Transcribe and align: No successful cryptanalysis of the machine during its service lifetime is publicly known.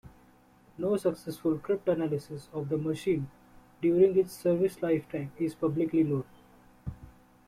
No 0.79 0.97
successful 0.97 1.59
cryptanalysis 1.59 2.51
of 2.53 2.69
the 2.69 2.77
machine 2.79 3.29
during 3.83 4.17
its 4.17 4.33
service 4.33 4.81
lifetime 4.81 5.31
is 5.37 5.53
publicly 5.53 6.03
known. 6.03 6.25